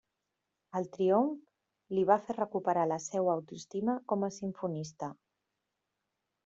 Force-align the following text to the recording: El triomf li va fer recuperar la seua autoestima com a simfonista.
El 0.79 0.87
triomf 0.95 1.91
li 1.97 2.05
va 2.13 2.17
fer 2.29 2.37
recuperar 2.39 2.87
la 2.93 2.99
seua 3.07 3.37
autoestima 3.37 3.97
com 4.13 4.27
a 4.29 4.33
simfonista. 4.41 5.13